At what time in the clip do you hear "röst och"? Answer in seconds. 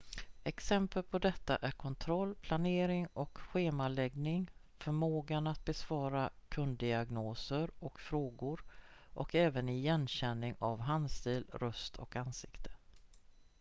11.53-12.15